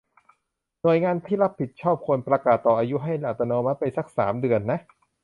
[0.81, 4.79] หน่วยงานที่รับผิดชอบควรประกาศต่ออายุให้อัตโนมัติไปสักสามเดือนนะ